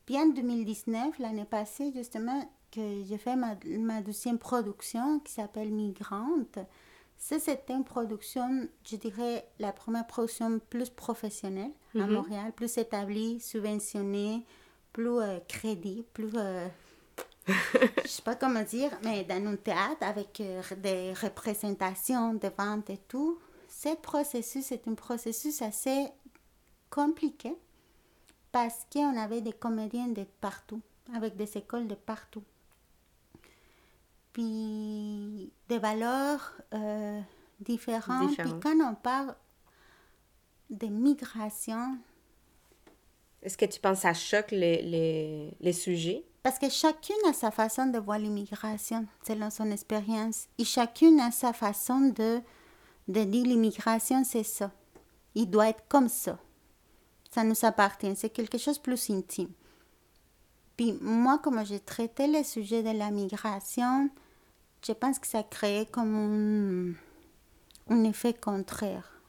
[0.07, 5.71] Puis en 2019, l'année passée, justement, que j'ai fait ma, ma deuxième production qui s'appelle
[5.71, 6.59] Migrante.
[7.17, 12.13] Ça, c'était une production, je dirais, la première production plus professionnelle à Mhm.
[12.13, 14.45] Montréal, plus établie, subventionnée,
[14.93, 16.31] plus euh, crédible, plus...
[16.37, 16.69] euh,
[18.05, 22.91] je sais pas comment dire, mais dans un théâtre avec euh, des représentations, des ventes
[22.91, 26.07] et tout, ce processus est un processus assez
[26.91, 27.55] compliqué
[28.53, 30.81] parce qu'on avait des comédiens de partout,
[31.15, 32.43] avec des écoles de partout.
[34.35, 37.21] Puis des valeurs euh,
[37.61, 38.37] différentes.
[38.37, 39.35] Puis quand on parle
[40.69, 41.97] de migration,
[43.43, 46.25] est-ce que tu penses que ça choque les, les, les sujets?
[46.43, 50.47] Parce que chacune a sa façon de voir l'immigration selon son expérience.
[50.59, 52.41] Et chacune a sa façon de,
[53.09, 54.71] de dire l'immigration, c'est ça.
[55.35, 56.39] Il doit être comme ça.
[57.31, 58.15] Ça nous appartient.
[58.17, 59.53] C'est quelque chose de plus intime.
[60.77, 64.11] Puis moi, comme j'ai traité le sujet de la migration,
[64.87, 66.97] je pense que ça crée comme
[67.89, 69.21] un, un effet contraire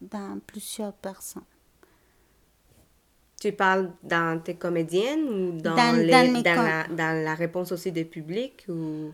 [0.00, 1.44] dans plusieurs personnes.
[3.40, 8.64] Tu parles dans tes comédiennes ou dans, dans, la, dans la, réponse aussi des publics
[8.68, 9.12] ou...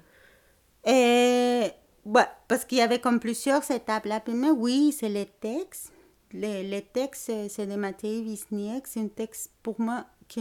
[0.85, 1.71] Et,
[2.05, 4.05] bah, parce qu'il y avait comme plusieurs étapes.
[4.05, 5.93] La première, oui, c'est les textes.
[6.33, 8.91] Les, les textes, c'est de Mathieu Wisniewski.
[8.91, 10.41] C'est un texte pour moi que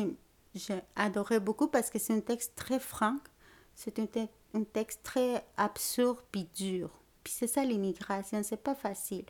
[0.54, 3.16] j'ai adoré beaucoup parce que c'est un texte très franc.
[3.74, 4.06] C'est un,
[4.58, 6.90] un, texte très absurde puis dur.
[7.24, 9.26] Puis c'est ça l'immigration, c'est pas facile.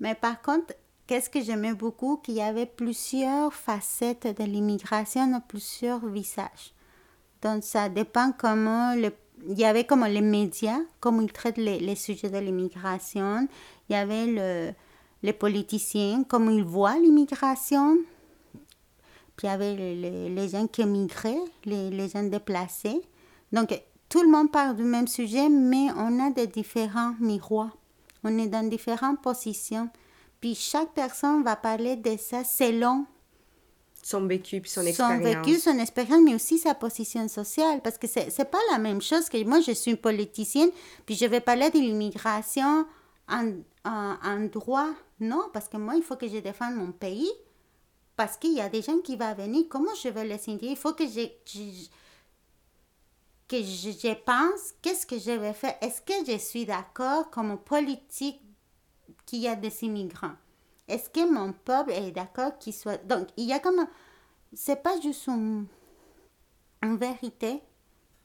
[0.00, 0.74] Mais par contre,
[1.06, 6.74] qu'est-ce que j'aimais beaucoup, qu'il y avait plusieurs facettes de l'immigration, plusieurs visages.
[7.42, 9.12] Donc ça dépend comment le,
[9.48, 13.48] il y avait comme les médias, comment ils traitent les, les sujets de l'immigration.
[13.88, 14.72] Il y avait le,
[15.22, 17.98] les politiciens, comment ils voient l'immigration.
[19.36, 23.00] Puis il y avait les, les, gens qui émigraient, les, les gens déplacés.
[23.52, 27.76] Donc tout le monde parle du même sujet, mais on a des différents miroirs.
[28.24, 29.88] On est dans différentes positions.
[30.40, 33.06] Puis chaque personne va parler de ça selon
[34.02, 35.18] son vécu puis son expérience.
[35.18, 37.80] Son vécu, son expérience, mais aussi sa position sociale.
[37.82, 40.70] Parce que c'est n'est pas la même chose que moi, je suis une politicienne,
[41.04, 42.86] puis je vais parler de l'immigration
[43.28, 43.52] en,
[43.84, 44.88] en, droit.
[45.20, 47.30] Non, parce que moi, il faut que je défende mon pays.
[48.16, 49.66] Parce qu'il y a des gens qui vont venir.
[49.68, 50.70] Comment je vais les signer?
[50.70, 51.28] Il faut que je,
[53.48, 55.74] que je, je pense qu'est-ce que je vais faire.
[55.80, 58.40] Est-ce que je suis d'accord comme politique
[59.24, 60.36] qu'il y a des immigrants?
[60.86, 63.02] Est-ce que mon peuple est d'accord qu'il soit...
[63.06, 63.86] Donc, il y a comme...
[64.52, 65.66] C'est pas juste une,
[66.82, 67.62] vérité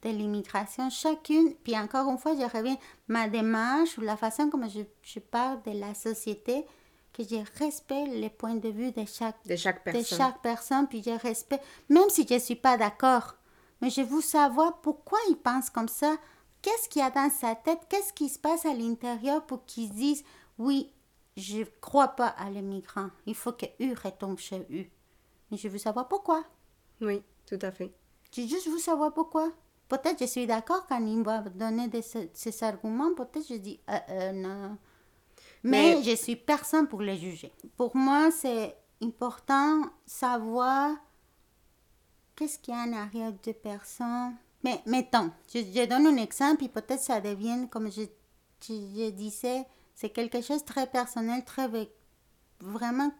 [0.01, 0.89] de l'immigration.
[0.89, 5.19] Chacune, puis encore une fois, je reviens, ma démarche ou la façon comme je, je
[5.19, 6.65] parle de la société,
[7.11, 10.01] que je respecte les points de vue de chaque, de chaque personne.
[10.01, 13.35] De chaque personne, puis je respecte, même si je ne suis pas d'accord,
[13.83, 16.15] mais je veux savoir pourquoi il pense comme ça,
[16.61, 19.91] qu'est-ce qu'il y a dans sa tête, qu'est-ce qui se passe à l'intérieur pour qu'ils
[19.91, 20.23] disent,
[20.57, 20.89] oui,
[21.35, 23.09] je ne crois pas à les migrants.
[23.25, 24.85] Il faut que eux retombent chez eux.
[25.51, 26.45] Mais je veux savoir pourquoi.
[27.01, 27.93] Oui, tout à fait.
[28.33, 29.51] Je juste veux savoir pourquoi.
[29.89, 33.13] Peut-être je suis d'accord quand ils me donner des, ces arguments.
[33.13, 34.77] Peut-être je dis euh, euh, non.
[35.61, 37.51] Mais, Mais, je suis personne pour les juger.
[37.75, 40.95] Pour moi, c'est important savoir
[42.35, 44.35] qu'est-ce qu'il y a en arrière de personnes.
[44.63, 48.03] Mais mettons, je, je donne un exemple et peut-être ça devient, comme je,
[48.61, 49.65] je, je disais,
[49.95, 51.69] c'est quelque chose de très personnel, très
[52.59, 53.11] vraiment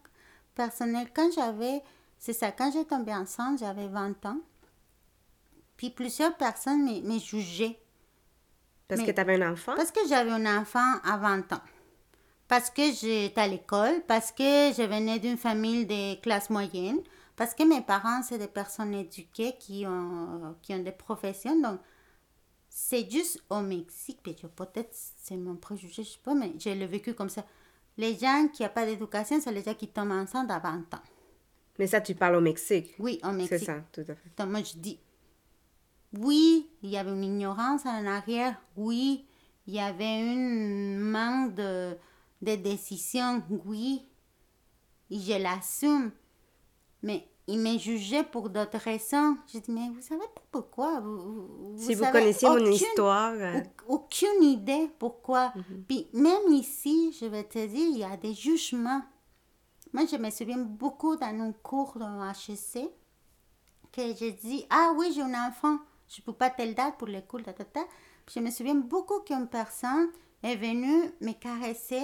[0.54, 1.08] personnel.
[1.14, 1.82] Quand j'avais,
[2.18, 4.40] c'est ça, quand j'ai tombé enceinte, j'avais 20 ans.
[5.76, 7.78] Puis plusieurs personnes me, jugeaient.
[8.88, 9.74] Parce que tu avais un enfant?
[9.76, 11.60] Parce que j'avais un enfant à 20 ans.
[12.46, 17.00] Parce que j'étais à l'école, parce que je venais d'une famille de classe moyenne,
[17.36, 21.60] parce que mes parents, c'est des personnes éduquées qui ont, qui ont des professions.
[21.60, 21.80] Donc,
[22.68, 27.14] c'est juste au Mexique, peut-être c'est mon préjugé, je sais pas, mais j'ai le vécu
[27.14, 27.44] comme ça.
[27.96, 31.02] Les gens qui n'ont pas d'éducation, c'est les gens qui tombent enceintes à 20 ans.
[31.78, 32.94] Mais ça, tu parles au Mexique.
[32.98, 33.58] Oui, au Mexique.
[33.58, 34.30] C'est ça, tout à fait.
[34.36, 34.98] Donc, moi, je dis,
[36.18, 38.60] oui, il y avait une ignorance en arrière.
[38.76, 39.24] Oui,
[39.66, 41.96] il y avait une manque de,
[42.42, 43.42] de décision.
[43.64, 44.04] Oui,
[45.10, 46.10] je l'assume.
[47.04, 49.36] Mais il m'a jugé pour d'autres raisons.
[49.52, 51.00] Je dis, mais vous savez pas pourquoi?
[51.00, 53.34] Vous, Si vous connaissiez mon histoire.
[53.34, 53.60] Euh.
[53.86, 55.52] Aucune idée pourquoi.
[55.54, 55.84] Mhm.
[55.86, 59.02] Puis même ici, je vais te dire, il y a des jugements.
[59.92, 62.90] Moi, je me souviens beaucoup dans un cours de HEC
[63.92, 67.06] que j'ai dit, ah oui, j'ai un enfant, je ne peux pas telle date pour
[67.06, 67.80] l'école, ta, ta,
[68.28, 70.08] je me souviens beaucoup qu'une personne
[70.42, 72.02] est venue me caresser,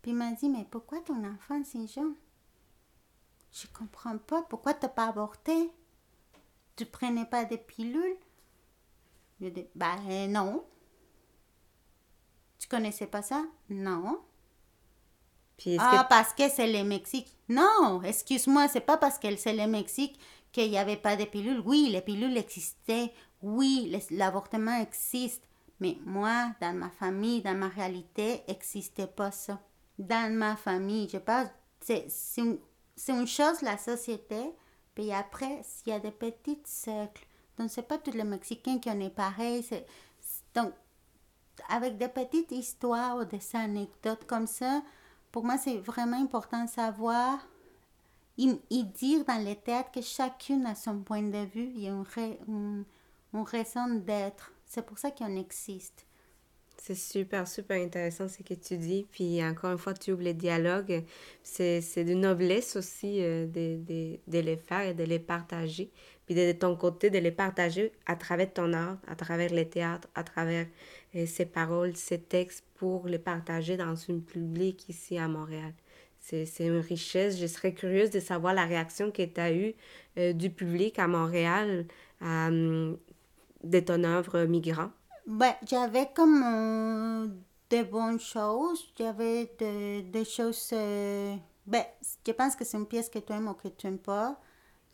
[0.00, 2.14] puis m'a dit, mais pourquoi ton enfant c'est jeune?
[3.52, 4.42] Je comprends pas.
[4.42, 5.70] Pourquoi t'as pas avorté?
[6.76, 8.16] Tu prenais pas des pilules?
[9.40, 10.64] Je dis, ben non.
[12.58, 13.44] Tu connaissais pas ça?
[13.70, 14.20] Non.
[15.78, 17.36] ah, parce que c'est le Mexique.
[17.48, 20.18] Non, excuse-moi, c'est pas parce que c'est le Mexique
[20.52, 21.62] qu'il n'y avait pas de pilules.
[21.64, 23.12] Oui, les pilules existaient.
[23.42, 25.44] Oui, l'avortement existe.
[25.80, 29.60] Mais moi, dans ma famille, dans ma réalité, n'existait pas ça.
[29.98, 31.08] dans ma famille.
[31.08, 31.18] Je
[31.80, 32.58] c'est c'est une,
[32.98, 34.52] c'est une chose, la société,
[34.94, 37.26] puis après, s'il y a des petits cercles.
[37.58, 39.62] Donc, c'est pas tous les Mexicains qui en est pareil.
[39.62, 39.86] c'est-
[40.54, 40.72] Donc,
[41.68, 44.82] avec des petites histoires ou des anecdotes comme ça,
[45.32, 47.38] pour moi, c'est vraiment important de savoir
[48.38, 51.92] et, dire dans les théâtres que chacune a son point de vue, il y a
[52.46, 52.84] une-
[53.34, 54.52] une raison d'être.
[54.66, 56.06] C'est pour ça qu'on existe.
[56.80, 59.06] C'est super, super intéressant ce que tu dis.
[59.10, 61.04] Puis encore une fois, tu ouvres les dialogues.
[61.42, 65.90] C'est, c'est de noblesse aussi euh, de, de, de les faire et de les partager.
[66.24, 69.68] Puis de, de ton côté, de les partager à travers ton art, à travers les
[69.68, 70.66] théâtres, à travers
[71.16, 75.74] euh, ces paroles, ces textes pour les partager dans une public ici à Montréal.
[76.20, 77.38] C'est, c'est une richesse.
[77.38, 79.74] Je serais curieuse de savoir la réaction que tu as eue
[80.16, 81.86] euh, du public à Montréal
[82.20, 84.90] de ton œuvre Migrant.
[85.28, 87.28] Ben, j'avais comme euh,
[87.70, 88.92] de bonnes choses.
[88.98, 90.70] J'avais de- des choses.
[90.72, 91.36] euh,
[91.66, 91.84] ben,
[92.26, 94.40] je pense que c'est une pièce que tu aimes ou que tu n'aimes pas.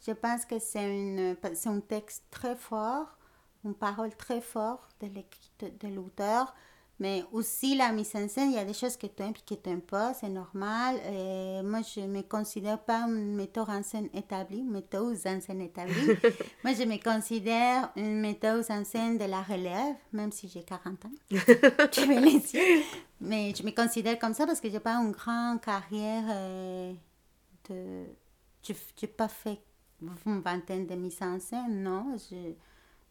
[0.07, 3.19] Je pense que c'est un texte très fort,
[3.65, 6.55] une parole très forte de l'auteur.
[7.01, 9.55] Mais aussi la mise en scène, il y a des choses que tu aimes et
[9.55, 10.97] que tu n'aimes pas, c'est normal.
[11.13, 15.61] Et moi, je ne me considère pas une metteur en scène établie, metteuse en scène
[15.61, 15.95] établie.
[16.65, 21.05] moi, je me considère une metteuse en scène de la relève, même si j'ai 40
[21.07, 21.11] ans.
[21.31, 22.95] je.
[23.21, 26.93] Mais je me considère comme ça parce que je n'ai pas une grande carrière euh,
[27.69, 28.05] de...
[28.63, 29.61] Je n'ai pas fait
[30.27, 32.17] une vingtaine de mises en scène, non.
[32.31, 32.55] Je,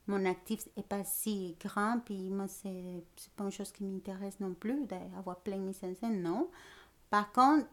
[0.08, 4.40] mon actif n'est pas si grand, puis moi, c'est c'est pas une chose qui m'intéresse
[4.40, 6.50] non plus, d'avoir plein de mises en scène, non.
[7.10, 7.68] Par contre,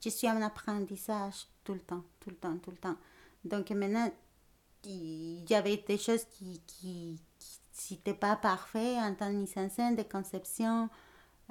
[0.00, 2.96] je suis en apprentissage tout le temps, tout le temps, tout le temps.
[3.44, 4.10] Donc maintenant,
[4.84, 7.20] il y avait des choses qui, qui,
[7.72, 10.88] qui n'étaient pas parfaites en tant que mise en scène, de conception,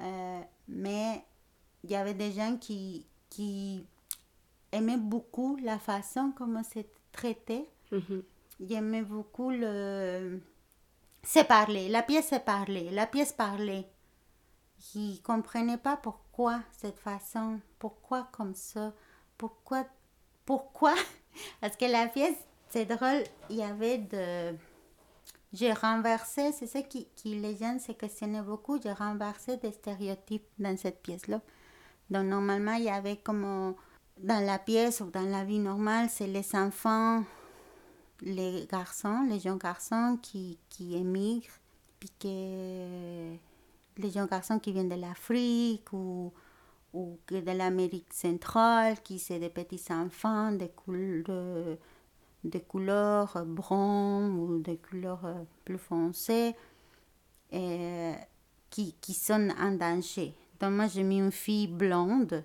[0.00, 1.24] euh, mais
[1.84, 3.84] il y avait des gens qui, qui
[4.72, 7.68] aimaient beaucoup la façon comment c'est traité.
[7.90, 8.22] Mhm.
[8.60, 10.40] J'aimais beaucoup le...
[11.22, 13.88] C'est parler, la pièce c'est parler, la pièce parlait.
[14.94, 18.92] Ils ne comprenaient pas pourquoi cette façon, pourquoi comme ça,
[19.36, 19.84] pourquoi,
[20.44, 20.94] pourquoi?
[21.60, 22.36] Parce que la pièce,
[22.68, 24.56] c'est drôle, il y avait de...
[25.52, 30.46] J'ai renversé, c'est ça qui, qui les gens se questionnaient beaucoup, j'ai renversé des stéréotypes
[30.58, 31.40] dans cette pièce-là.
[32.10, 33.74] Donc normalement, il y avait comme
[34.18, 37.22] dans la pièce ou dans la vie normale, c'est les enfants
[38.22, 41.58] les garçons, les jeunes garçons qui, qui émigrent,
[41.98, 43.32] puis que
[44.00, 46.32] les jeunes garçons qui viennent de l'Afrique ou,
[46.92, 51.78] ou de l'Amérique centrale, qui sont des petits enfants de, coul de,
[52.44, 53.36] ou de couleur
[55.24, 56.54] euh, plus foncée,
[57.50, 58.12] et,
[58.70, 60.34] qui, qui sont en danger.
[60.60, 62.44] Donc moi, j'ai mis une fille blonde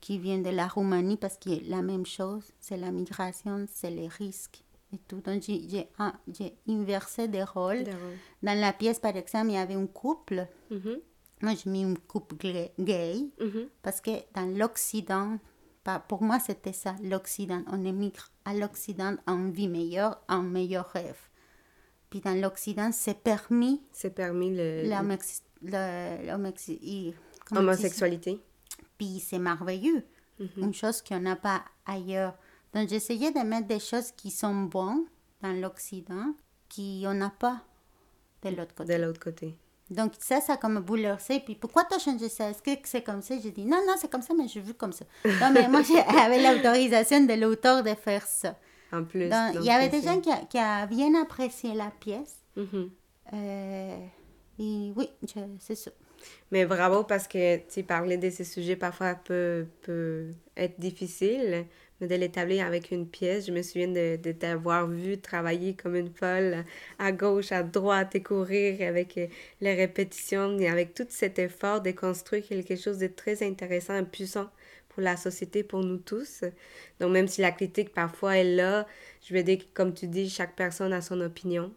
[0.00, 4.08] qui vient de la Roumanie parce que la même chose, c'est la migration, c'est les
[4.08, 5.20] risques et tout.
[5.20, 5.88] Donc, j'ai-
[6.32, 7.84] j'ai inversé des rôles.
[7.84, 8.18] Des rôles.
[8.42, 10.46] Dans la pièce, par exemple, il y avait un couple.
[11.40, 12.36] Moi, j'ai mis un couple
[12.78, 13.30] gay-
[13.82, 15.38] parce que dans l'Occident,
[16.08, 17.62] pour moi, c'était ça, l'Occident.
[17.66, 21.18] On émigre à l'Occident en vie meilleure, en meilleur rêve.
[22.10, 24.82] Puis dans l'Occident, c'est permis C'est permis le,
[27.60, 28.38] l'homosexualité.
[28.98, 30.04] Puis c'est merveilleux.
[30.58, 32.34] Une chose qu'on n'a pas ailleurs.
[32.74, 35.04] Donc j'essayais de mettre des choses qui sont bonnes
[35.42, 36.34] dans l'Occident,
[36.68, 37.60] qui on n'a pas
[38.42, 38.96] de l'autre côté.
[38.96, 39.56] de l'autre côté.
[39.90, 41.40] Donc ça, ça a comme bouleversé.
[41.40, 42.48] Puis pourquoi tu as changé ça?
[42.50, 43.34] Est-ce que c'est comme ça?
[43.42, 45.04] J'ai dit non, non, c'est comme ça, mais je veux comme ça.
[45.24, 48.56] Non, mais moi, j'avais l'autorisation de l'auteur de faire ça.
[48.90, 49.28] En plus.
[49.28, 52.36] Donc, il y avait des gens qui a, qui a bien apprécié la pièce.
[52.56, 52.90] Mhm.
[53.34, 54.06] Euh,
[54.58, 55.08] et oui,
[55.58, 55.90] c'est ça.
[56.50, 61.68] Mais bravo parce que tu parler de ces sujets parfois peut, peut être difficile, mais
[62.06, 66.64] de l'établir avec une pièce, je me souviens de, t'avoir vu travailler comme une folle
[66.98, 69.26] à gauche, à droite et courir avec euh,
[69.60, 74.04] les répétitions et avec tout cet effort de construire quelque chose de très intéressant et
[74.04, 74.50] puissant
[74.88, 76.44] pour la société, pour nous tous.
[77.00, 78.86] Donc même si la critique parfois est là,
[79.26, 81.72] je veux dire que comme tu dis, chaque personne a son opinion.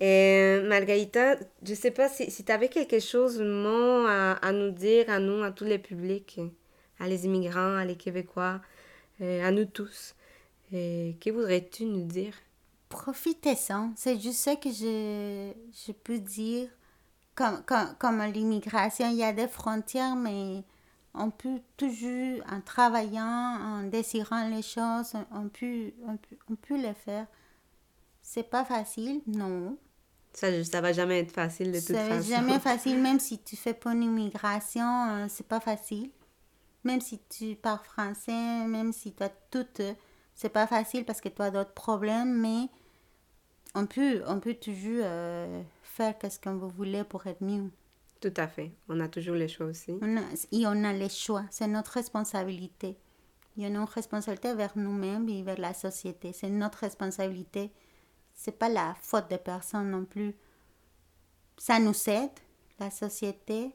[0.00, 5.20] Et Margarita, je sais pas si, si tu avais quelque chose, à, nous dire, à
[5.20, 6.40] nous, à tous les publics,
[6.98, 8.60] à les immigrants, à les Québécois,
[9.22, 10.14] à nous tous.
[10.72, 12.34] Euh, que voudrais-tu nous dire?
[12.88, 13.92] Profitez-en.
[13.96, 15.52] C'est juste ça que je,
[15.86, 16.68] je peux dire.
[17.34, 20.62] Comme, comme, comme l'immigration, il y a des frontières, mais
[21.14, 26.76] on peut toujours, en travaillant, en désirant les choses, on peut, on peut, on peut
[26.76, 27.26] le faire.
[28.22, 29.78] C'est pas facile, non.
[30.34, 32.28] Ça, ça va jamais être facile de toute C'est façon.
[32.28, 36.10] jamais facile, même si tu fais pas une immigration, euh, c'est pas facile.
[36.84, 39.66] Même si tu parles français, même si tu as tout,
[40.34, 42.68] c'est pas facile parce que tu as d'autres problèmes, mais
[43.74, 47.70] on peut, on peut toujours euh, faire ce qu'on voulez pour être mieux.
[48.20, 48.72] Tout à fait.
[48.88, 49.98] On a toujours les choix aussi.
[50.00, 50.22] On a,
[50.52, 51.44] et on a les choix.
[51.50, 52.96] C'est notre responsabilité.
[53.56, 56.32] Il y a une responsabilité vers nous-mêmes et vers la société.
[56.32, 57.72] C'est notre responsabilité.
[58.32, 60.34] C'est pas la faute de personne non plus.
[61.58, 62.30] Ça nous aide,
[62.78, 63.74] la société,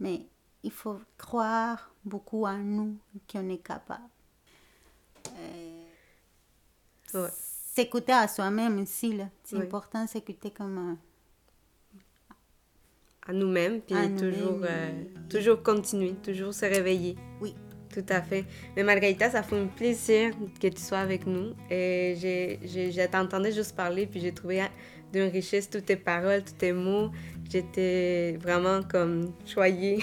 [0.00, 0.26] mais
[0.64, 2.96] il faut croire beaucoup en nous
[3.30, 4.02] qu'on est capable.
[7.14, 7.28] Euh,
[7.74, 10.96] S'écouter à soi-même aussi, c'est important s'écouter comme...
[13.26, 17.16] à nous-mêmes, puis toujours, euh, toujours continuer, toujours se réveiller.
[17.40, 17.54] Oui.
[17.92, 18.44] Tout à fait.
[18.74, 21.54] Mais Margarita, ça fait un plaisir que tu sois avec nous.
[21.70, 22.16] Et
[22.64, 24.64] j'ai t'entendais juste parler, puis j'ai trouvé
[25.14, 27.10] d'une richesse toutes tes paroles, tous tes mots.
[27.50, 30.00] J'étais vraiment comme choyée.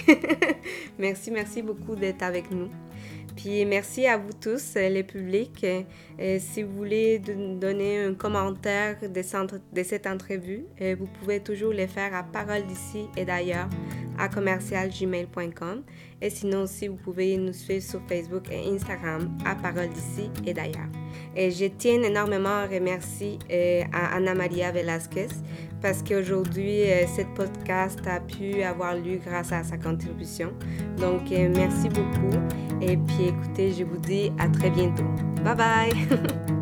[0.98, 2.68] merci, merci beaucoup d'être avec nous.
[3.36, 5.64] Puis merci à vous tous, les publics.
[6.18, 11.86] Et si vous voulez donner un commentaire de, cette entrevue, euh, vous pouvez toujours le
[11.86, 13.68] faire à parole d'ici et d'ailleurs
[14.18, 15.82] à commercialgmail.com.
[16.20, 20.52] Et sinon aussi, vous pouvez nous suivre sur Facebook et Instagram à parole d'ici et
[20.52, 21.01] d'ailleurs.
[21.36, 25.28] Et je tiens énormément à remercier euh, à Anna Maria Velasquez
[25.80, 30.52] parce qu'aujourd'hui, euh, cette podcast a pu avoir lieu grâce à sa contribution.
[30.98, 32.38] Donc, merci beaucoup.
[32.80, 35.04] Et puis, écoutez, je vous dis à très bientôt.
[35.44, 36.52] Bye bye